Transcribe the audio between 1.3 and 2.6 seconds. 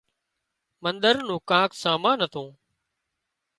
ڪانڪ سامان هتون